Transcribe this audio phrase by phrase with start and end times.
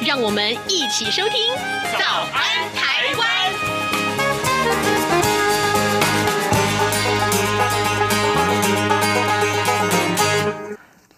[0.00, 1.52] 让我们一起收听
[1.98, 3.28] 《早安台湾》。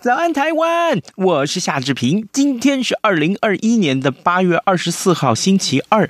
[0.02, 0.98] 早安，台湾！
[1.16, 2.27] 我是夏志平。
[2.32, 6.09] 今天是二零二一年的八月二十四号，星期二。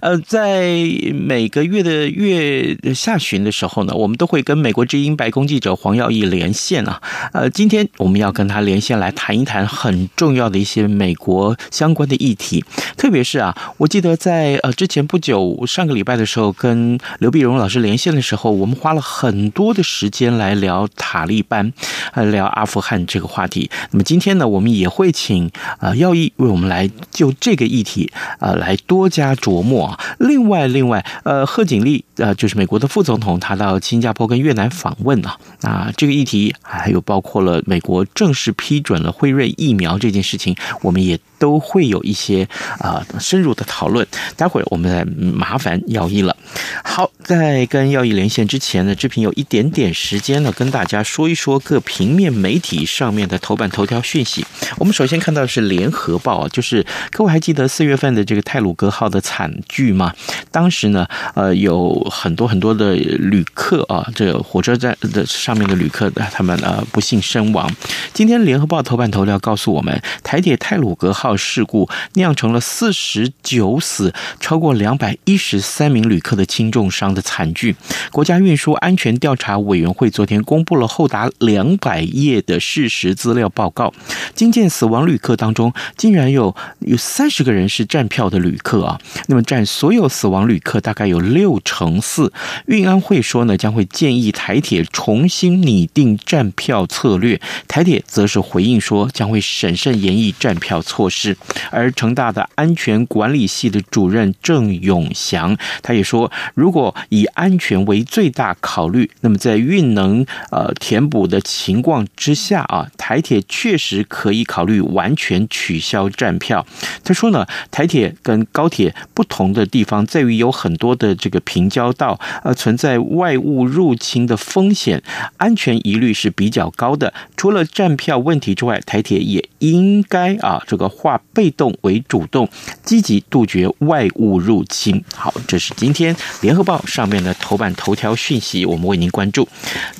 [0.00, 0.76] 呃，在
[1.12, 7.02] 每个月的月下旬的时候呢，我们都会跟美国之音白宫记者黄耀毅连线啊。
[7.32, 12.64] 呃，今天我们要跟他连线来谈一谈很重要的一些美国相关的议题。
[12.96, 21.72] 特别是啊，我记得在呃之前不久上个礼拜的时候，跟刘碧荣老师连线的时候，我们花了很多的时间来聊塔利班，
[22.12, 23.31] 呃，聊阿富汗这个。
[23.32, 23.70] 话题。
[23.90, 29.98] 那么今天呢，我们也会请呃耀毅为我们来就这个议题呃来多加琢磨啊。
[30.18, 42.46] 另外，另外呃贺锦丽呃就是美国的副总统，他到新加坡跟越南访问啊啊这个议题还有包括了美国正式批准了辉瑞疫苗这件事情，我们也都会有一些
[42.78, 44.06] 啊、深入的讨论。
[44.36, 45.04] 待会儿我们再
[45.44, 46.36] 麻烦耀一了。
[46.84, 53.22] 好，在跟耀一连线之前呢，志平有一点点时间呢，跟大家说一说各平面媒体上面。
[53.32, 54.44] 的头版头条讯息，
[54.76, 60.12] 我们首先看到的是《联合报》啊，就是各位还记得四月份的这个泰鲁阁号的惨剧吗？
[60.50, 67.70] 当时呢，呃，有很多很多的旅客啊，这个火车站的上面的旅客，他们呃不幸身亡。
[68.12, 77.76] 今天《联合报》头版头条告诉我们，台铁泰鲁阁号事故酿成了四十九死、超过两百一十三名旅客的轻重伤的惨剧。
[78.10, 83.12] 国家运输安全调查委员会昨天公布了厚达两百页的事实。
[83.22, 83.94] 资料报告，
[84.34, 88.98] 惊见死亡旅客当中，竟然有有三十个人是站票的旅客啊！
[89.28, 92.32] 那么占所有死亡旅客大概有六成四。
[92.66, 97.40] 运安会说呢，将会建议台铁重新拟定站票策略。
[97.68, 101.21] 台铁则是回应说，将会审慎研议站票措施。
[101.70, 112.88] 而成大的安全管理系的主任郑永祥，他也说，如果以安全为最大考虑，那么在运能呃填补的情况之下啊。
[112.96, 116.64] 台铁确实可以考虑完全取消站票。
[117.04, 125.02] 他说呢，台铁跟高铁不同的地方在于有很多的这个平交道，呃，存在外物入侵的风险，
[125.36, 127.12] 安全疑虑是比较高的。
[127.36, 132.48] 除了站票问题之外，台铁也应该啊，这个化被动为主动，
[132.82, 135.02] 积极杜绝外物入侵。
[135.14, 139.46] 好，这是今天联合报上面的头版头条讯息，我们为您关注。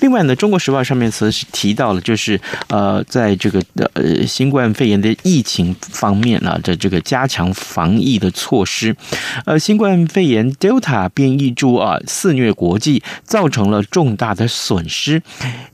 [0.00, 3.02] 另外呢，中国时报上面则是提到了，就是呃。
[3.12, 3.62] 在这个
[3.92, 8.96] 呃新冠肺炎的疫情方面呢，的这个加强防疫的措施，
[9.44, 15.22] 呃，新冠肺炎 Delta 变异株啊肆虐国际，造成了重大的损失。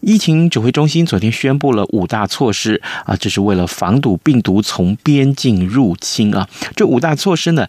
[0.00, 6.49] 疫情指挥中心昨天宣布了五大措施啊，这是为了防堵病毒从边边境入侵啊。
[6.77, 7.67] 这五大措施呢，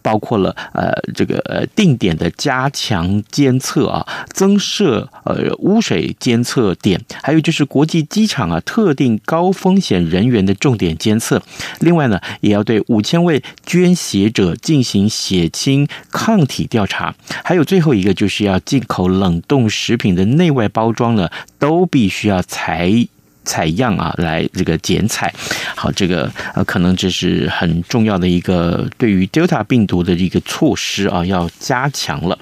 [0.00, 8.60] 包括了呃这个呃定点的加强监测啊，增设呃污水监测点，还有就是国际机场啊。
[8.64, 11.42] 特定高风险人员的重点监测，
[11.80, 23.08] 另外呢，也要对五千位捐血者进行血清抗体调查，还有最后一个就是要进口冷冻食品的内外包装呢，都必须要采。
[23.44, 25.32] 采样啊，来这个检采，
[25.74, 32.38] 好，这个呃，可能这是很重要的一个对于 Delta 病毒的一个措施啊，要加强了。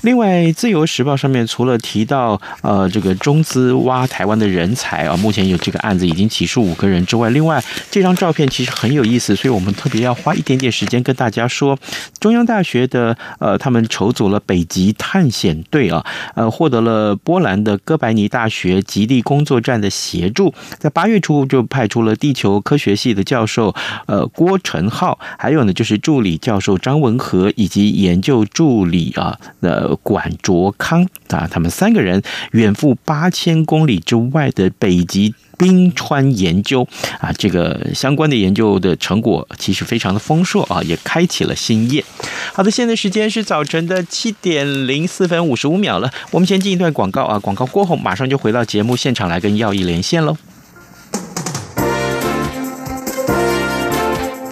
[0.00, 11.78] 另外，《自由时报》上面除了提到呃这个中资挖台湾的人才啊，目前有这个案子已经起诉五个人之外，另外这张照片其实很有意思，所以我们特别要花一点点时间跟大家说，
[12.18, 20.31] 中央大学的呃他们筹组了北极探险队啊，呃获得了波兰的哥白尼大学极地工作站的协。
[20.78, 23.74] 在八月初就派出了地球科学系的教授，
[24.06, 31.06] 呃，郭成浩，还有呢就是助理教授张文和以及研究助理啊，呃，管卓康。
[31.28, 36.86] 啊，他们三个人远赴八千公里之外的北极冰川研究
[37.20, 42.04] 啊，这个相关的研究的成果其实非常的丰硕啊，也开启了新页。
[42.52, 50.36] 好的，现在时间是早晨的七点零四分五十五秒了，我们先进一段广告啊，广告过后马上就回到节目现场来跟耀毅连线喽。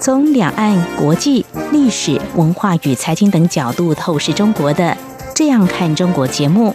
[0.00, 4.84] 从两岸国际、历史文化与财经等角度透视中国的
[5.34, 6.74] 《这样看中国》节目，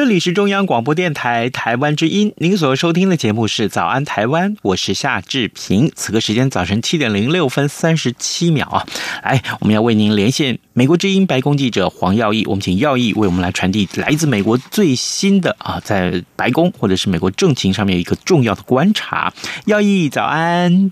[0.00, 5.92] 这里是中央广播电台台湾之音，您所收听的节目是《早安台湾》，我是夏志平。
[5.94, 8.86] 此刻时间早晨七点零六分三十七秒啊，
[9.22, 19.30] 来，我们要为您连线美国之音白宫记者黄耀毅，我们请耀毅为我们来传递来自美国最新的啊，在白宫或者是美国政情上面一个重要的观察。
[19.66, 20.90] 耀毅，早安！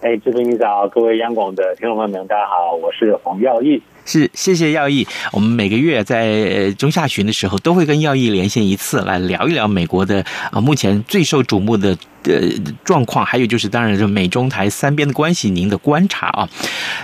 [0.00, 3.80] 哎，志平你早，各位央广的听众朋友们，大家好，我是黄耀毅。
[4.06, 5.06] 是，谢谢耀毅。
[5.32, 11.98] 我们每个月在中下旬的时候，都会跟耀毅连线一次，来聊一聊美国的啊，目前最受瞩目的。
[12.26, 12.40] 呃，
[12.84, 16.48] 状况还有就是，当然是美中台三边的关系，您的观察啊，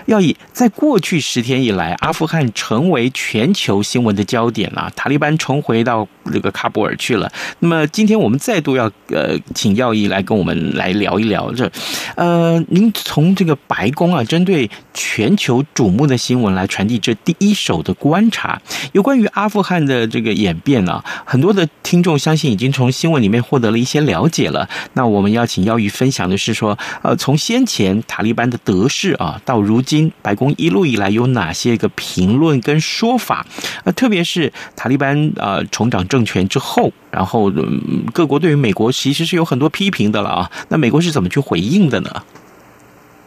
[0.07, 7.31] 要以，在过去十天以来，阿富汗成为全球新闻的焦点啊，塔利班重回到这个喀布尔去了。
[7.61, 11.71] 那么今天我们再度要呃，请耀义来跟我们来聊一聊这，
[12.17, 18.61] 呃，您从这个白宫啊，针对全球瞩目的新闻来传递这第一手的观察，
[18.93, 24.69] 有关于阿富汗的这个演变啊，很多的听众相信已经从新闻里面获得了一些了解了。
[24.95, 33.47] 那我们邀请耀宇分享的是说，呃，从先前塔利班的得势啊，到如今白宫一路以来有哪些个评论跟说法？
[33.85, 40.51] 呃，特别是塔利班啊、呃、重掌政权之后，然后、嗯、各国对于美国其实是有很多批评的了啊。
[40.69, 42.11] 那美国是怎么去回应的呢？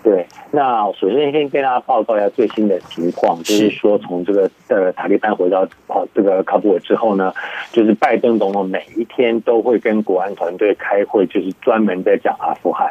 [0.06, 0.24] 对。
[0.52, 7.34] 那首先先跟大家报告一下最新的情况，就是说从这个呃塔利班回到啊这个喀布尔之后呢，
[7.72, 12.88] 就是拜登总统每一天都会跟国安团队开会，就是专门在讲阿富汗。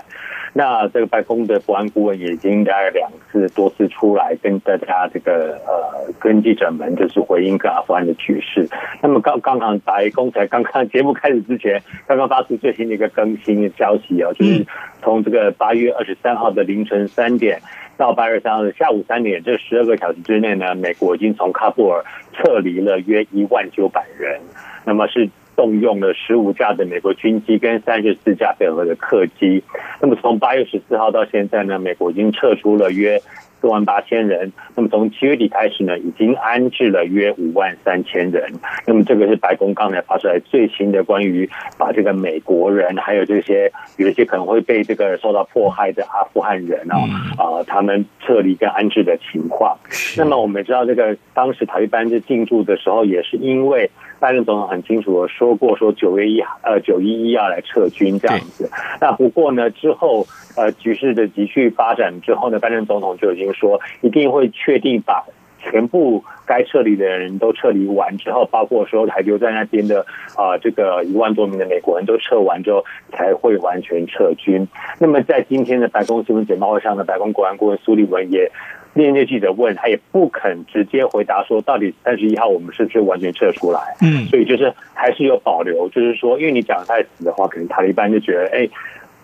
[0.57, 8.69] 那这个白宫的国安顾问也已经大概两次多次出来跟大家这个呃跟记者们就是回应跟阿富汗的局势。
[9.03, 14.65] 那么刚刚刚白宫才刚刚节目开始之前，刚刚发出最新的一个更新的消息啊，就是
[15.03, 17.61] 从这个八月二十三号的凌晨三点
[17.97, 24.41] 到八月三号的下午三点这十二个小时之内呢，美国已经从喀布尔撤离了约一万九百人，
[24.85, 25.29] 那么是。
[25.57, 29.63] 动用了十五架的美国军机跟三十四架北俄的客机。
[30.01, 33.21] 那么从八月十四号到现在呢，美国已经撤出了约
[33.61, 34.53] 四万八千人。
[34.75, 38.53] 那么从七月底开始呢，已经安置了约五万三千人。
[38.87, 46.99] 那么这个是白宫刚才发出来最新的关于把这个美国人还有这些有一些可能会被这个受到迫害的阿富汗人啊
[47.39, 49.79] 啊，他们撤离跟安置的情况。
[50.17, 53.91] 那么我们知道，这个当时塔利班是进驻的时候，也是因为。
[54.19, 58.71] 拜登总统很清楚的说过，说九月一呃九一一要来撤军这样子。
[59.01, 65.25] 那不过呢，之后呃局势的急剧发展之后呢，拜登总统就已经说一定会确定把
[65.65, 70.07] 全部该撤离的人都撤离完之后，包括说还留在那边的
[70.37, 74.69] 啊这个一万多名的美国人都撤完之后，才会完全撤军。
[74.99, 78.51] 那么在今天的白宫新闻简报会上呢，白宫国安顾问苏利文也。
[78.97, 83.81] 面对记者问，他也不肯直接回答说，到底三十一号我们是不是完全撤出来？
[84.01, 88.69] 嗯，所以就是还是有保留，就是说，因为你讲得太死的话，可能塔利班就觉得，哎，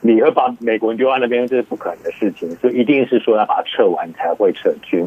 [0.01, 5.05] 你会把美国人丢在那边，这是不可能的事情，所以一定是说要把它撤完才会撤军。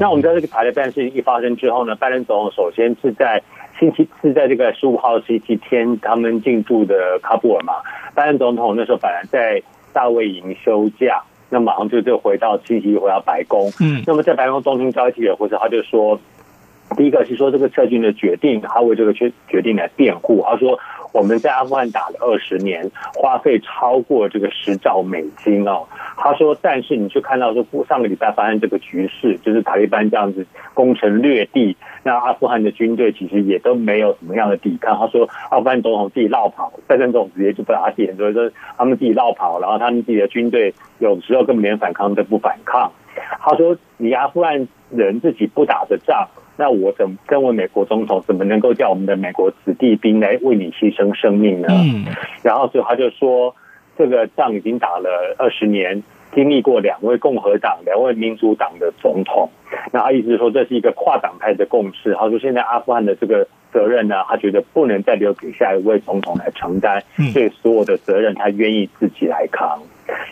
[0.00, 3.42] 那我们在这个塔利班事情一发生之后呢，拜登总统首先是在
[3.78, 7.74] 星期是在这个十五号星期天，他们进驻的喀布尔嘛，
[8.14, 11.22] 拜登总统那时候本来在大卫营休假。
[11.54, 16.18] 那马上就就回到星期一回到白宫，嗯，那么在白宫中心召开记者会时，他就说，
[16.96, 20.42] 第一个是说这个撤军的决定，他为这个决决定来辩护。
[20.48, 20.78] 他说
[21.12, 25.86] 我们在阿富汗打了二十年，花费超过这个十兆美金哦。
[26.16, 34.98] 他说，但是你去看到说，上个礼拜发生这个局势，就是塔利班这样子攻城略地，那阿富汗的军队其实也都没有什么样的抵抗。
[34.98, 42.90] 他说，阿富汗总统自己落跑，拜登总统直接就不打点，所以说他们自己落跑，然后他们自己的军队有时候根本连反抗都不反抗。
[43.40, 51.68] 他说，你阿富汗人自己不打的仗，那我怎么身为美国总统，怎么能够叫我们的美国子弟兵来为你牺牲生命呢？
[51.70, 52.04] 嗯，
[52.42, 53.54] 然后所以他就说。
[53.94, 56.02] 这个仗已经打了二十年，
[56.34, 59.50] 经历过两位共和党、两位民主党的总统。
[59.92, 62.14] 那他意思是说，这是一个跨党派的共识。
[62.14, 67.02] 他说，现在阿富汗的这个责任呢，他觉得不能再留给下一位总统来承担，
[67.34, 69.78] 所以所有的责任他愿意自己来扛。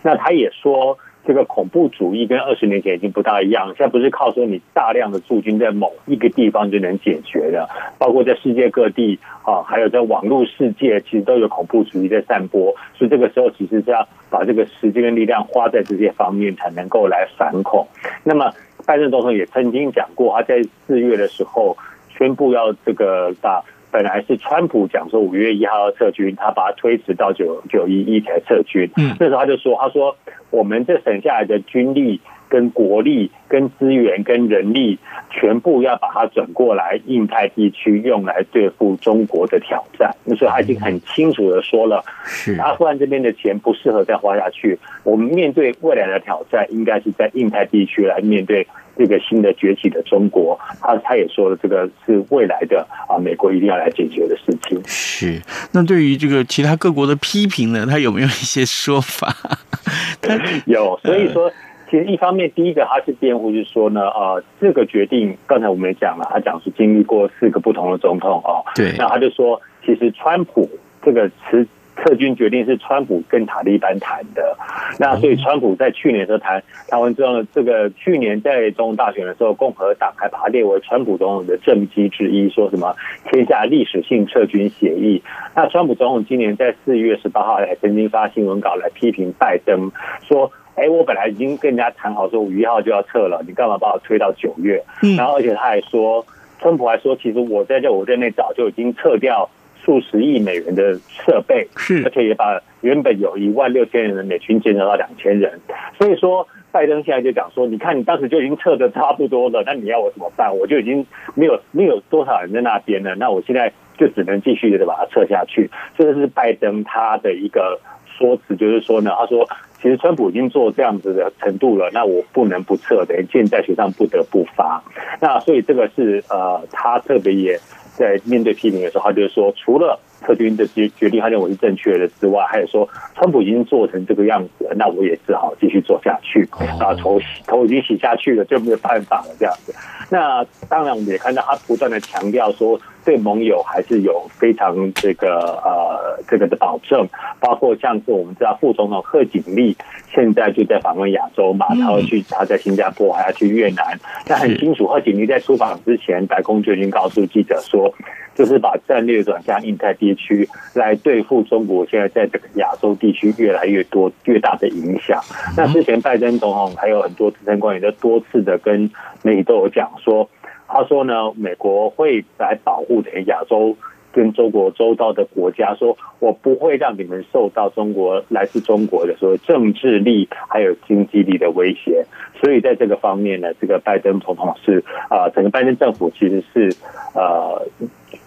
[0.02, 0.96] 那他也说。
[1.26, 17.86] 这个恐怖主义跟二十年前已经不大一样，现在不是靠说你大量的驻军在某一个地方就能解决的，包括在世界各地啊，还有在网络世界，其实都有恐怖主义在散播，所以这个时候其实是要把这个时间跟力量花在这些方面，才能够来反恐。
[18.24, 18.52] 那么
[18.86, 21.76] 拜登总统也曾经讲过，他在四月的时候
[22.08, 23.62] 宣布要这个把。
[23.90, 28.90] 本来是川普讲说五月一号要撤军，他把它推迟到九九一一才撤军。
[28.96, 30.16] 嗯，那时候他就说：“他说
[30.50, 34.98] 我们这省下来的军力、跟国力、跟资源、跟人力，
[35.30, 44.78] 全部要把它转过来印太地区，用来对付中国的挑战。”那时候他已经很清楚的说了，是阿富汗这边的钱不适合再花下去。
[45.04, 48.66] 我们面对未来的挑战，应该是在印太地区来面对。
[48.96, 54.80] 这个新的崛起的中国，他他也说了，这个是未来的啊，美国一定要来解决的事情。
[54.86, 55.40] 是，
[55.72, 59.34] 那对于这个其他各国的批评呢，他有没有一些说法？
[60.20, 61.50] 他有，所以说，
[61.90, 70.68] 其实一方面，第一个他是辩护，就是说呢，呃，这个决定刚才我们也讲了，他讲是经历过四个不同的总统哦，对，那他就说，其实川普
[71.04, 71.66] 这个词。
[72.02, 74.56] 撤军决定是川普跟塔利班谈的，
[74.98, 82.96] 那所以川普在去年的时候谈谈完之后呢，这个去年在总统大选的时候，共和党还把它列为川普总统的政绩之一，说什么
[83.30, 85.22] 签下历史性撤军协议。
[85.54, 89.90] 那川普总统今年在四月十八号还曾经发新闻稿来批评拜登，
[90.26, 94.82] 说：“哎，我本来已经跟人家谈好说五月一号就要撤了，你干嘛把我推到九月？”
[95.18, 96.24] 然后而且他还说，
[96.58, 99.50] 川普还说，其实我在这我在那早就已经撤掉。
[99.84, 105.60] 数十亿美元的设备，是，而且也把原本有一万六千人的美军减少到两千人。
[105.98, 110.56] 所以说，拜登现在就讲说，你看你当时就已经撤的差不多了，那你要我怎么办？
[110.56, 115.70] 我就已经没有没有多少人在那边了，那我现在就只能继续的把它撤下去。
[115.96, 119.48] 这个是拜登他的一个说辞，就是说呢，他说
[119.80, 124.82] 其实川普已经做这样子的程度了，那我不能不撤，等于箭在弦上不得不发。
[125.20, 127.58] 那所以这个是呃，他特别也。
[128.00, 136.48] 在面对批评的时候，他就是说，除了特军的决决定，他认为是正确的之外，还有说，川普已经做成这个样子了，那我也只好继续做下去。
[136.80, 139.74] 啊，头头已经洗下去了，就没有办法了，这样子。
[140.10, 149.76] 那当然，我们也看到他不断的强调说，对盟友还是有非常这个呃这个的保证，包括像是我们知道副总统贺锦丽
[150.12, 153.98] 现在就在访问亚洲嘛，他要去他在新加坡，还要去越南。
[154.26, 157.94] 那很清楚，贺锦丽在出访之前，白宫就已经告诉记者说，
[158.40, 165.20] 就是把战略转向印太地区来对付中国现在在这个亚洲地区越来越多越大的影响。
[165.58, 168.90] 那之前拜登总统还有很多资深官员都多次的跟
[169.22, 170.30] 媒体都有讲说。
[170.66, 173.76] 他说呢，美国会来保护的亚洲
[174.10, 182.06] 跟中国周遭的国家，说我不会让你们受到中国来自中国的所谓政治力还有经济力的威胁。
[182.40, 186.74] 所以在这个方面呢，这个拜登总统是啊，整个拜登政府其实是
[187.14, 187.66] 呃。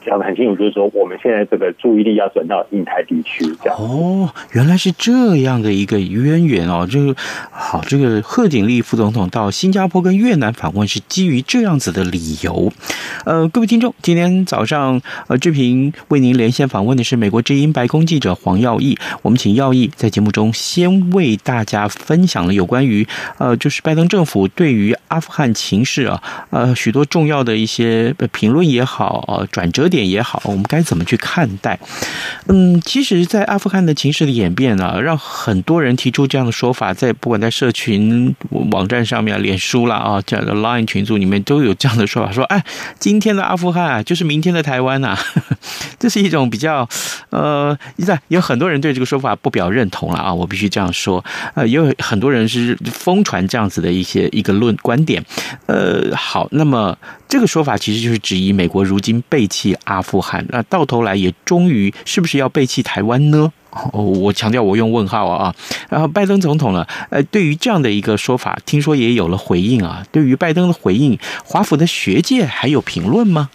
[0.05, 3.77] 讲得很清楚，就是说我们现在这个注意力要转到印太地区，这样。
[3.77, 6.87] 哦，原来是这样的一个渊源哦。
[6.89, 7.13] 这个
[7.51, 12.71] 好，这个贺锦丽副总统到新加坡跟越南访问是基于这样子的理由。
[13.25, 18.97] 呃，各位听众，今天早上呃志平为您连线访问的是美国之音白宫记者黄耀毅。
[19.21, 23.05] 我们请耀毅在节目中先为大家分享了有关于
[23.37, 31.79] 呃，就是拜登政府对于阿富汗情势啊，呃，许多重要的一些评论也好，呃，转折点也好，我们该怎么去看待？
[32.47, 42.63] 嗯，其实，在阿富汗的情势的演变呢，让很多人提出这样的说法，在不管在社群网站上面、脸书啦啊这样的 Line 群组里面都有这样的说法，说哎，
[42.99, 45.17] 今天的阿富汗啊，就是明天的台湾呐，
[45.99, 46.87] 这是一种比较
[47.29, 51.23] 呃，在有很多人对这个说法不表认同了啊，我必须这样说，
[51.55, 55.23] 呃，也有很多人是疯传这样子的一些一个论观点，
[55.67, 56.97] 呃，好，那么。
[57.29, 63.51] 这个说法其实就是质疑美国如今背弃阿富汗，那到头来也终于是不是要背弃台湾呢？
[63.91, 65.55] 哦，我强调我用问号啊。
[65.89, 70.05] 然后拜登总统呢，呃，对于这样的一个说法，听说也有了回应啊。
[70.11, 73.49] 对于拜登的回应，华府的学界还有评论吗？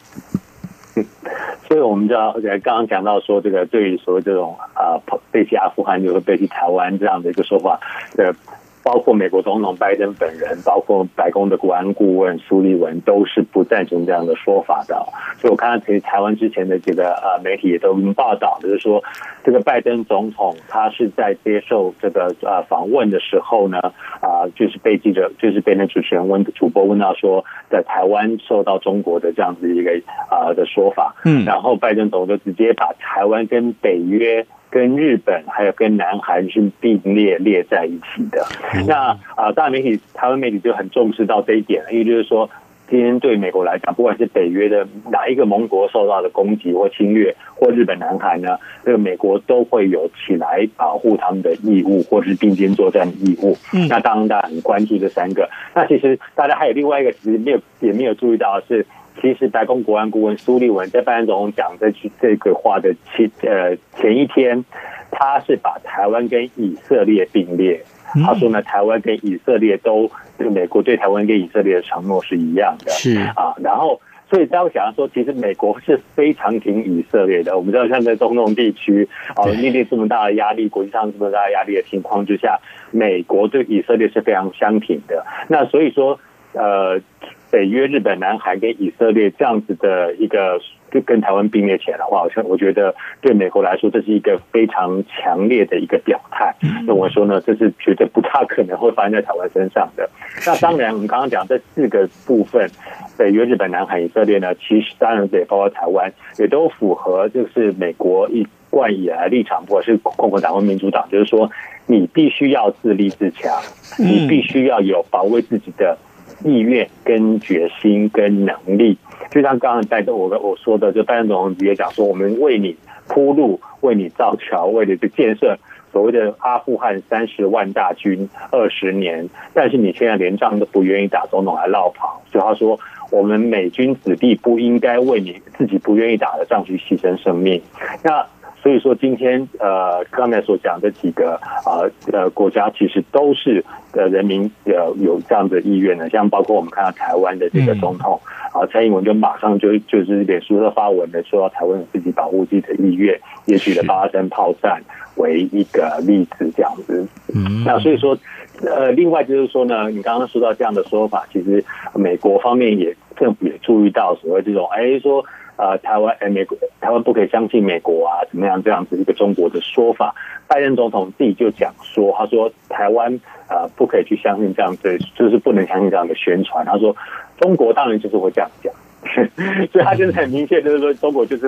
[1.69, 4.99] 所以我们知道，而且刚刚讲到说，这个对于所谓这种啊，
[5.31, 7.79] 背弃阿富汗就会背弃台湾这样的一个说法
[8.17, 8.35] 的。
[8.83, 14.95] 包括美国总统拜登本人，包括白宫的国安顾问苏利文，都是不赞成这样的说法的。
[15.39, 19.03] 所以我看到其实台湾之前的这个呃媒体也都报道，就是说
[19.45, 23.79] 这个拜登总统他是在接受这个呃访问的时候呢，
[24.21, 29.91] 啊，就是被记者就是被那主持人问主播问到说，在台湾受到中国的这样子一个
[30.31, 34.47] 啊的说法，嗯，然后拜登总统就直接把台湾跟北约。
[34.71, 38.47] 跟日本还有跟南韩是并列列在一起的。
[38.87, 42.49] 那啊，大媒体台湾媒体就很重视到这一点，因为就是说，
[42.89, 53.57] 今天对美国来讲，不管是北约的哪一个盟国受到的攻击或侵略，或日本、南韩呢，这个美国都会有起来保护他们的义务，或者是并肩作战的义务。
[53.89, 55.49] 那当然大家很关注这三个。
[55.75, 58.87] 那其实大家还有另外一个，其实没有也没有注意到的是。
[59.21, 64.65] 其实白宫国安顾问苏利文在拜登总统讲这句这个话的前呃前一天，
[65.11, 67.83] 他是把台湾跟以色列并列。
[68.25, 72.91] 他说呢，台湾跟以色列都，这个美国对台湾跟以色列的承诺是一样的。
[72.91, 77.57] 是啊，然后所以大家想要说，其实美国是非常挺以色列的。
[77.57, 82.59] 我们知道，像在中东地区啊，面临这么大的压力，国际上这么大的压力的情况之下，
[82.93, 85.27] 美国对以色列是非常相挺的。
[85.49, 86.19] 那所以说，
[86.53, 87.01] 呃。
[87.51, 96.55] 北约、日本、南韩跟以色列这样子的一个，就跟台湾并列起来的话，我我觉得对美国来说，这是一个非常强烈的一个表态。
[96.87, 100.09] 那我说呢，这是绝对不大可能会发生在台湾身上的。
[100.47, 102.69] 那当然，我们刚刚讲这四个部分，
[103.17, 111.51] 北约、日本、南韩、以色列呢，其实当然也包括台湾，也都符合就是美国一贯以来立场，不管是共和党或民主党，就是说
[111.87, 113.51] 你必须要自立自强，
[113.99, 115.97] 你必须要有保卫自己的。
[116.45, 118.97] 意愿跟决心跟能力，
[119.31, 122.77] 就像刚刚在我我说的，就戴总也讲说，我们为你
[123.09, 125.59] 铺路，为你造桥，为你去建设
[125.93, 132.79] 所谓的阿富汗三十万大军二十年，但是你现在连仗都不愿意打，总统还落跑，所以他说，
[133.11, 137.61] 我们美军子弟不应该为你自己不愿意打的仗去牺牲生命。
[138.03, 138.25] 那
[138.61, 148.21] 所以说，今天呃，刚才所讲的几个啊呃，呃国家，其实都是呃人民呃有这样的意愿的，像包括我们看到台湾的这个总统
[148.53, 154.83] 啊蔡英文，就马上就就是脸书上发文的说，台湾有自己保护自己的意愿，也举了八二三炮战
[155.17, 157.07] 为一个例子这样子。
[157.33, 158.19] 嗯，那所以说
[158.63, 165.25] 呃，另外就是说呢，你刚刚说到这样的说法，其实美国方面也政府也注意到所谓这种哎说。
[165.59, 170.15] 呃，台湾呃，美国台湾不可以相信美国啊，怎么样这样子一个中国的说法？
[170.47, 173.13] 拜登总统自己就讲说，他说台湾
[173.49, 176.65] 啊不可以去相信这样子，就是不能相信这样的宣传。
[176.65, 176.95] 他说
[177.41, 178.73] 中国当然就是会这样讲。
[179.73, 181.47] 所以他就是很明确，就是说中国就是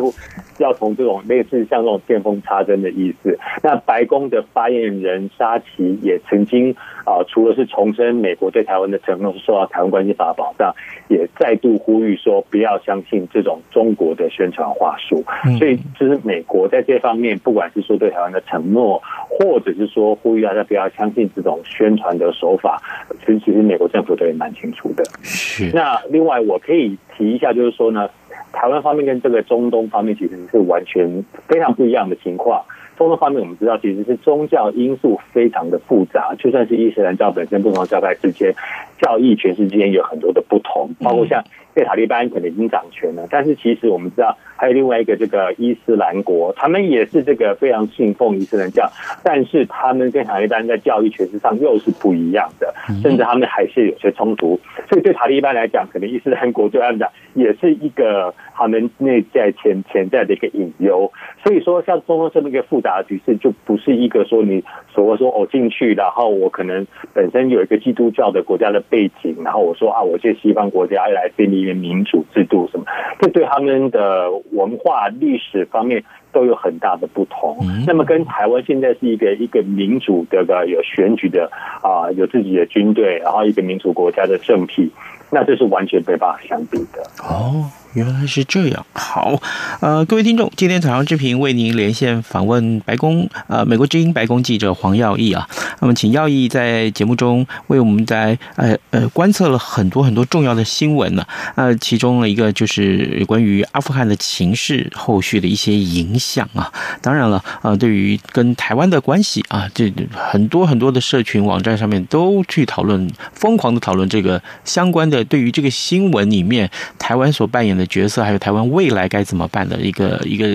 [0.58, 3.38] 要从这种类似像这种见缝插针的意思。
[3.62, 10.74] 那白宫的发言人沙奇也曾经啊，除了是重申美国对台湾的承诺是受到台湾关系法的保障，
[11.08, 15.24] 也再度呼吁说不要相信这种中国的宣传话术。
[15.58, 22.80] 所以就是美国在这方面，不管是说对台湾的承诺，或者是说呼吁大家不要相信这种宣传的手法，
[23.20, 25.04] 其实其实美国政府都也蛮清楚的。
[25.22, 25.70] 是。
[25.74, 26.98] 那另外我可以。
[27.20, 28.08] 提一下，就是说呢，
[28.50, 32.64] 台湾方面跟这个中东方面其实是完全非常不一样的情况。
[32.96, 38.54] 中东方面，我们知道其实是宗教因素非常的复杂，就算是伊斯兰教本身不同教派之间，
[39.00, 41.42] 教义权势之间有很多的不同，包括像。
[41.72, 48.90] 对塔利班可能已经掌权了，但是其实我们知道还有另外一个这个伊斯兰国，他们也是这个非常信奉伊斯兰教，
[49.22, 54.58] 但是他们跟塔利班在教义权势上又是不一样的，甚至他们还是有些冲突。
[54.88, 61.12] 所以对塔利班来讲，可能伊斯兰国对他们讲也是一个他们内在潜潜在的一个隐忧。
[61.44, 66.84] 所以说，像中东这么一个复杂的局势，就不是一个说你所谓说我进去，然后我可能
[67.14, 71.60] 本身有一个基督教的国家的背景，然后我说啊，我借西方国家要来建立。
[71.60, 72.86] 一个民主制度什么，
[73.20, 77.58] 这对他们的文化历史方面都有很大的不同。
[77.86, 81.50] 那么跟台湾现在是一个一个民主的个有选举的
[81.82, 84.90] 啊，有自己的军队，然后一个民主国家的政体，
[85.30, 87.02] 那这是完全没办法相比的。
[87.28, 88.86] 哦，原来是这样。
[88.92, 89.40] 好，
[89.80, 95.48] 呃，各位听众，今天早上志平为您连线访问白宫，呃，美国之音白宫记者黄耀毅啊。
[95.80, 101.26] 那么，请耀毅在节目中为我们在呃呃观测了很多很多重要的新闻呢。
[101.56, 106.72] 呃，其中的一个就是关于阿富汗的情势后续的一些影响啊。
[107.02, 120.48] 当然了，呃，对于跟台湾的关系啊，这很多很多的社群网站上面都去讨论，疯狂的讨论这个相关的对于这个新闻里面台湾所扮演的角色，还有台湾未来该怎么办的一个一个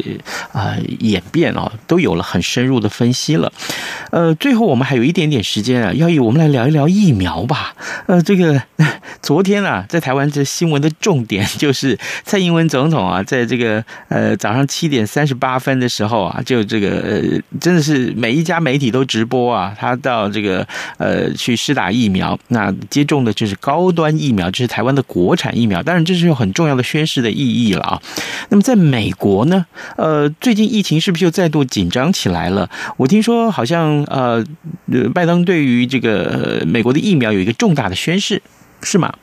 [0.52, 3.52] 啊、呃、演变啊，都有了很深入的分析了。
[4.12, 7.76] 呃，最后我们还有一点点时间啊，要以我们来聊一聊疫苗吧。
[8.08, 8.62] 呃，这个
[9.22, 20.66] 昨天啊，在台湾这新闻的重点 就是蔡英文总统啊，在这个呃早上七点三十八分的时候啊，就这个呃真的是每一家媒体都直播啊，他到这个
[20.98, 25.82] 呃去施打疫苗，那接种的就是高端疫苗，就是台湾的国产疫苗。
[25.82, 28.02] 当然，这是有很重要的宣誓的意义了啊。
[28.50, 29.66] 那么，在美国呢，
[29.98, 32.70] 呃，最近疫情是不是又再度紧张起来了？
[32.98, 34.44] 我听说好像呃，
[35.14, 38.42] 拜登对于这个美国的疫苗有一个重大的宣誓，
[38.82, 39.14] 是吗？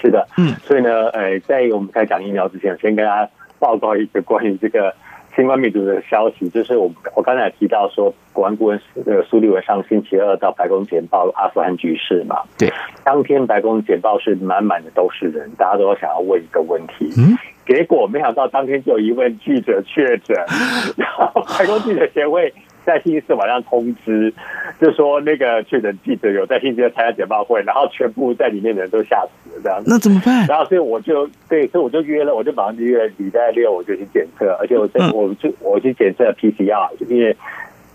[0.00, 4.94] 是的，嗯，所以呢，呃，在我们开始讲疫苗之前，先跟大家报告一个关于这个。
[5.38, 12.42] 新冠病毒的消息，就是我我刚才提到说，国安顾问呃苏立文上星期二到白宫简报阿富汗局势嘛。
[12.58, 12.68] 对，
[13.04, 17.08] 当天白宫简报是满满的都是人，大家都想要问一个问题。
[17.16, 20.36] 嗯，结果没想到当天就有一位记者确诊，
[20.98, 22.52] 然后白宫记者协会。
[22.88, 24.32] 在星期四晚上通知，
[24.80, 29.90] 就说那个确诊记者有在星期二参加简报会，然后全部在里面的人都吓死了，这样子。
[29.90, 30.46] 那怎么办？
[30.46, 37.36] 然后所以我就对，所以我就约了，我就马上约礼拜六我就去检测，而且我在我就我去检测 PCR，因为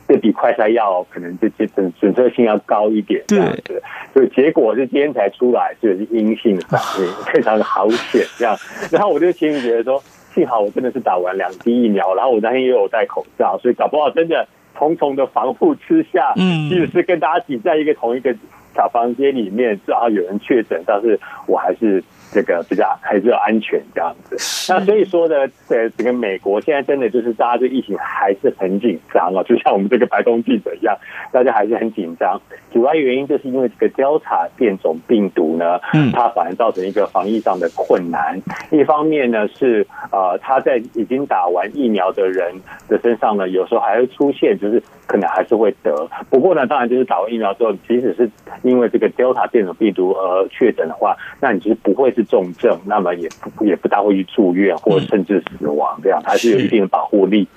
[0.08, 3.82] 这比快筛药可能这这准准确性要高一点，这样子。
[4.14, 8.56] 所以结果是今天才出来，就是阴性反应，非常的好险，这样。
[8.92, 10.00] 然后我就心里觉得说，
[10.36, 14.48] 幸好我真的是打完两剂疫苗，然后我那天又有戴口罩，所以搞不好真的。
[14.78, 18.36] 重重的防护之下，嗯，即使是跟大家挤在一个同一个
[18.76, 22.04] 小房间里面，只要有人确诊，但是我还是。
[22.34, 24.36] 这个比较还是要安全这样子，
[24.74, 25.36] 那所以说呢，
[25.70, 30.98] 呃，整个美国现在真的就是大家对疫情还是很紧张啊，就像我们这个白宫记者一样，
[31.32, 32.42] 大家还是很紧张。
[32.72, 38.42] 主要原因就是因为这个 Delta 变种病毒呢，嗯，它反而造成一个防疫上的困难。
[38.72, 42.52] 一方面呢是呃，他在已经打完疫苗的人
[42.88, 46.10] 的身上呢，有时候还会出现，就是可能还是会得。
[46.32, 48.28] 不过呢，当然就是打完疫苗之后，即使是
[48.64, 52.23] 因为这个 Delta 变种病毒而确诊的话，那你就是不会是。
[52.24, 57.48] 重症，那么也不也不大会去住院，或甚至死亡，这样还是有一定的保护力。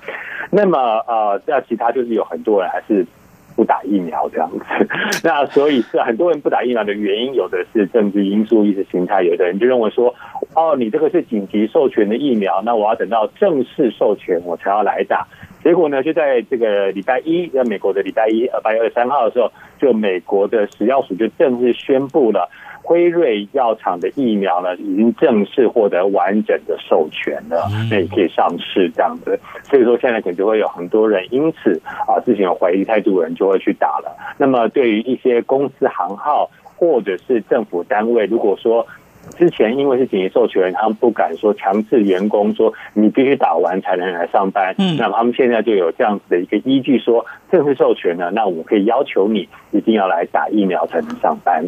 [0.49, 0.77] 那么
[1.07, 3.05] 呃，那其他就是有很多人还是
[3.55, 4.59] 不打疫苗这样子。
[5.23, 10.13] 那所以是很多人不打疫苗的原因，有的是政治因素、意识形态，有的人就认为说，
[10.55, 15.27] 哦，你这个是紧急授权的疫苗，那我要等到正式授权我才要来打。
[15.63, 22.49] 结果呢，就在这个礼拜一，在美国的礼拜一，呃，八月二十三号的时候，就美国的食药署就正式宣布了。
[22.87, 29.37] 辉瑞药厂的疫苗呢，已经正式获得完整的授权了，那也可以上市这样子。
[29.65, 34.15] 所以说，现在可能就会有很多人因此啊，之前有怀疑态度的人就会去打了。
[34.37, 38.87] 那么，对于一些公司行号或者是政府单位，如果说
[39.35, 51.63] 之前因为是紧急授权，他们不敢说强制员工说你必须打完才能来上班，嗯，那么他们现在就有这样子的一个依据，说正式授权呢，那我可以要求你一定要来打疫苗才能上班。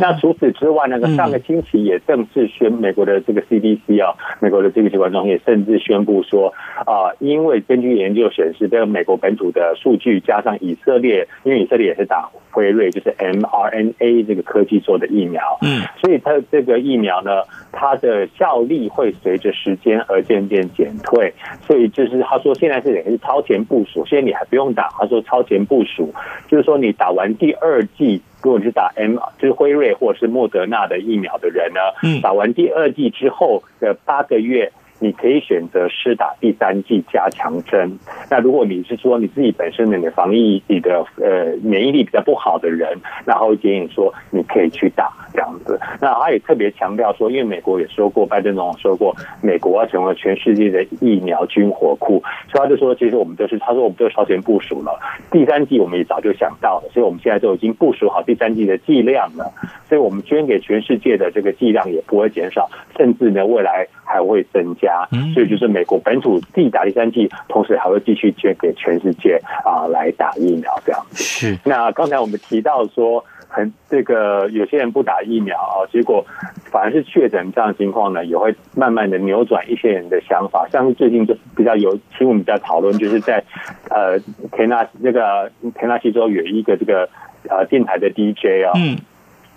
[0.00, 6.52] 那除此之外，那个上个星期也正式宣美国的这个 CDC 啊，美国的这个疾管中心也甚至宣布说
[6.84, 21.30] 啊，因为根据研究显示，这个美国本土的数据加上以色列，因为以色列也是打辉瑞，就是 mRNA 这个科技做的疫苗，嗯，所以它这个疫苗呢，它的效力会随着时间而渐渐减退，
[21.66, 26.14] 所以就是他说现在是等于是超前部署，现在你还不用打，他说超前部署，
[26.48, 28.22] 就是说你打完第二剂。
[28.42, 31.80] 如果你是打 M，就是辉瑞或者是莫德纳的疫苗的人呢，
[32.22, 34.72] 打完第二剂之后的八个月。
[34.98, 37.98] 你可以选择施打第三剂加强针。
[38.30, 42.88] 那如果你是说你自己本身的你的防疫你的呃免疫力比较不好的人，
[43.24, 45.78] 然后建议说你可以去打这样子。
[46.00, 54.98] 那他也特别强调说，因为美国也说过，拜登总统说过，美国要成为全世界的疫苗军火库，所以他就说，其实我们都是，他说我们都超前部署了。
[55.30, 59.52] 第三剂我们也早就想到了，所以我们现在都已经部署好第三剂的剂量了。
[59.88, 64.85] 所以我们捐给全世界的这个剂量也不会减少，甚至呢未来还会增加。
[64.86, 71.22] 家，所以就是美国本土自己打第三剂，同时还会继续捐给全世界啊来打疫苗这样子。
[71.22, 71.58] 是。
[71.64, 76.24] 那刚才我们提到说，很这个有些人不打疫苗啊，结果
[76.70, 80.68] 反而是确诊这样的情况呢，也会慢慢的扭转一些人的想法。
[80.70, 83.42] 像是最近就比较有新闻比较讨论，就是在
[83.90, 84.18] 呃
[84.52, 87.08] 田纳那个田纳西州有一个这个
[87.48, 88.96] 呃电台的 DJ 啊，嗯，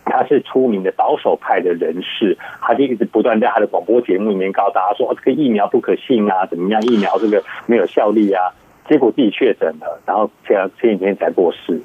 [0.10, 8.52] 他是出名的保守派的人士，他就一直不断在他的广播节目里面告诉大家说，这个疫苗不可信啊，怎么样，疫苗这个没有效力啊，
[8.88, 11.82] 结果自己确诊了，然后前前几天才过世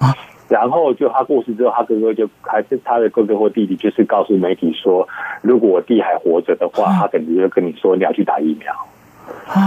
[0.00, 0.14] 啊。
[0.48, 5.08] 然后就他过世之后，他哥哥就还是他的哥哥或弟弟，就是告诉媒体说，
[5.42, 8.72] 如果我弟还活着的话，他肯定就跟你说你要去打疫苗。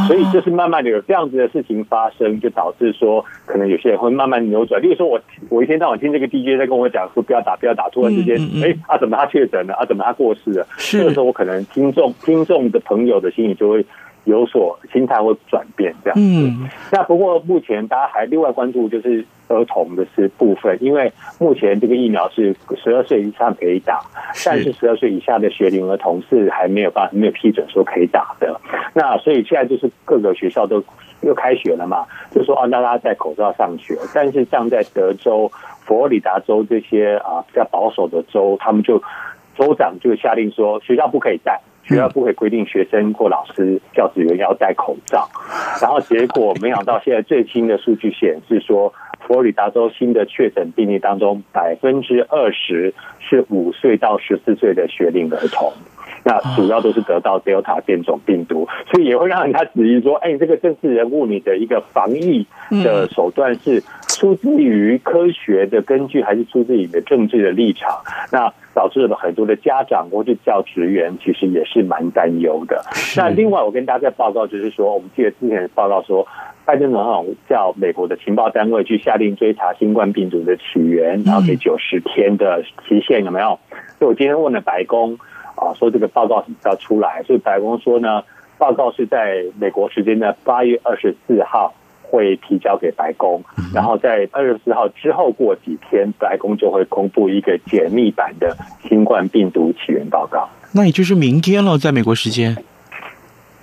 [0.08, 4.82] 所以就是慢慢的有这样子的事情发生，就导致说可能有些人会慢慢扭转。
[4.82, 5.20] 例如说我
[5.50, 10.68] 我一天到晚听这个 DJ 在跟我讲说不要打不要打，突然之间哎啊怎么他确诊了啊怎么他过世了？
[10.78, 13.86] 这个时候我可能听众听众的朋友的心里就会。
[14.26, 24.00] 有所心态会转变这样子，嗯，那不过目前大家还另外关注就是儿童的是部分，因为目前这个疫苗是十二岁以上可以打，
[24.46, 28.60] 但是十二岁以下的学龄儿童是还没有办法没有批准说可以打的。
[28.94, 30.82] 那所以现在就是各个学校都
[31.22, 33.98] 又开学了嘛，就说啊，那大家戴口罩上学。
[34.14, 39.02] 但是像在德州、佛罗里达州这些啊比较保守的州，他们就
[39.58, 41.60] 州长就下令说学校不可以戴。
[41.82, 45.28] 学校不会规定学生或老师、教职员要戴口罩，
[45.82, 55.72] 然后结果没想到现在最新的数据显示说，佛罗里达州新的确诊病例当中，百分之二十是五岁到十四岁的学龄儿童。
[56.22, 62.46] 那主要都是得到 Delta 变种病毒，所以也会让人家质疑说：“哎，这个政治人物，你的一个防疫
[62.84, 67.90] 的手段是出自于科学的根据，还是出自于你的政治的立场？”
[68.34, 72.84] 那导致了很多的家长或者教职员其实也是蛮担忧的。
[73.16, 76.28] 那另外，我跟大家报告就是说，我们记得之前报告说，
[76.70, 83.58] 拜登总统叫美国的情报单位去下令追查新冠病毒的起源，然后给九十天的期限，有没有？
[83.98, 85.18] 所以我今天问了白宫。
[85.56, 87.24] 啊，说这个报告什么时候出来？
[87.24, 88.24] 所以白宫说呢，
[88.60, 98.56] 报告是在美国时间的八月二十四号会提交给白宫，然后在二十四号之后过几天，白宫就会公布一个解密版的
[98.88, 100.48] 新冠病毒起源报告。
[100.72, 102.56] 那也就是明天了，在美国时间。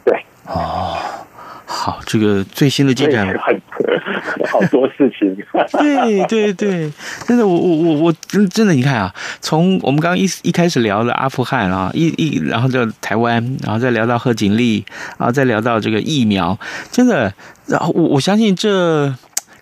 [0.04, 0.18] 对。
[0.48, 0.98] 哦。
[1.68, 3.60] 好，这个最新的进展，很
[4.46, 5.36] 好多事情。
[5.72, 6.88] 对对对，
[7.26, 14.84] 真的，我我我我真真的，你看啊，从我们刚刚一一开始聊的阿富汗啊，一一然后就台湾，然后再聊到贺锦丽，
[15.18, 16.56] 然后再聊到这个疫苗，
[16.92, 17.34] 真的，
[17.66, 19.12] 然后我我相信这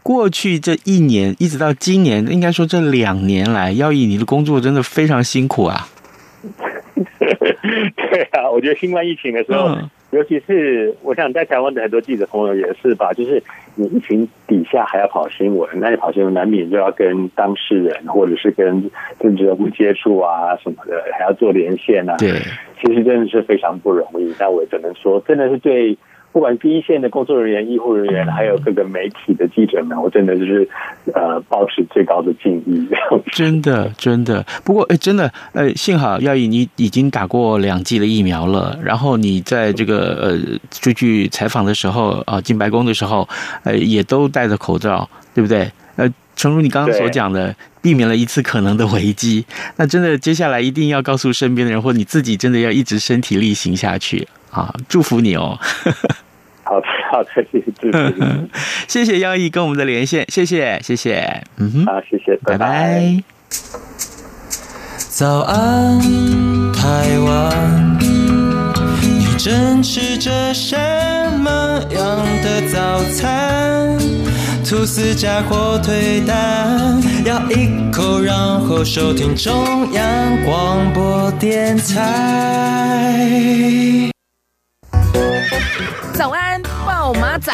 [0.02, 5.88] 过去这一年一直到今年，应该说这两年来，耀义你的工作真的非常辛苦啊。
[6.94, 9.68] 对啊，我觉得新冠疫情的时候。
[9.68, 13.42] 嗯尤其是我想在台湾的很多记者朋友也是吧，就是
[13.74, 22.16] 你疫情底下还要跑新闻，那你跑新闻难免就要跟当事人或者是跟政治人物接触啊什么的，还要做连线啊。
[22.18, 22.30] 对，
[22.80, 24.32] 其实真的是非常不容易。
[24.38, 25.98] 那我只能说，真的是对。
[26.34, 30.68] 不管第一线的工作人员、医护人员，还有各个媒体的记者们，我真的就是
[31.14, 32.88] 呃，保持最高的敬意。
[33.30, 34.44] 真的，真的。
[34.64, 38.76] 不过，哎，真的，呃，幸好耀义你已经打过两剂的疫苗了。
[38.82, 43.28] 然后你在这个呃出去采访的时候啊，进白宫的时候，
[43.62, 45.70] 呃，也都戴着口罩，对不对？
[45.94, 49.46] 呃，诚如你刚刚所讲的，避免了一次可能的危机。
[49.76, 54.74] 那真的，接下来一定要告诉身边的人，或你自己，真的要一直身体力行下去啊！
[54.88, 55.56] 祝福你哦。
[56.64, 58.48] 好的，好的，谢谢支持，
[58.88, 62.58] 谢谢耀毅跟我们的连线，谢谢，谢谢，嗯，好，谢谢，拜拜。
[62.58, 63.22] 拜拜。
[64.96, 66.00] 早安，
[66.72, 70.76] 台湾，你正吃着什
[71.38, 72.02] 么样
[72.42, 73.96] 的早餐？
[74.66, 83.20] 吐司加火腿蛋，咬一口，然后收听中央广播电台。
[86.14, 87.52] 早安，报马仔。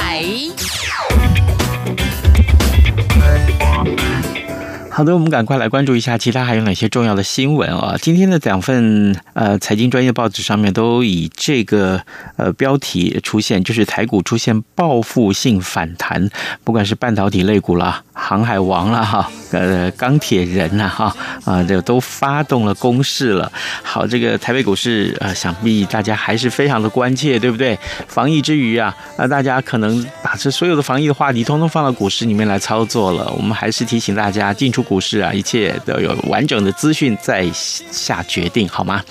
[4.91, 7.97] 好的，我们赶快来关注一下其他还有哪些重要的新闻啊！
[8.03, 12.03] 今天的两份呃财经专业报纸上面都以这个
[12.37, 16.29] 呃标题出现，就是台股出现报复性反弹，
[16.65, 18.03] 不管是半导体类股啦。
[18.21, 23.51] 航海王了哈，呃，钢铁人了哈，啊，这个都发动了攻势了。
[23.83, 27.77] 好，这个台北股市，呃，想必大家还是非常的关切，对不对？
[28.07, 33.33] 防疫之余啊，那大家可能把这所有的防疫的话题，通通放到股市里面来操作了。
[33.37, 39.03] 我们还是提醒大家，进出股市啊，一切都有完整的资讯再下决定，好吗？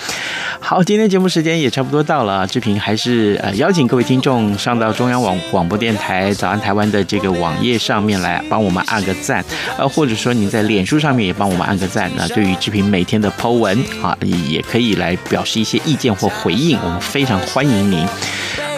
[0.60, 9.44] 好，今天节目时间也差不多到了，志平还是呃邀请各位听众上到中央网广播电台早安台湾的这个网页上面来帮我们按个赞，
[9.78, 12.12] 呃，或者说你在脸书上面也帮我们按个赞。
[12.16, 18.08] 那对于志平每天的 Po 文啊，也可以来表示一些意见或回应，我们非常欢迎您。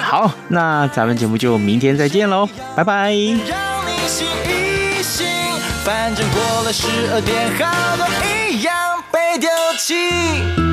[0.01, 3.15] 好，那咱们节目就明天再见喽，拜拜。
[5.83, 8.05] 反正过了十二点，好多
[8.49, 8.73] 一样
[9.11, 10.70] 被丢弃。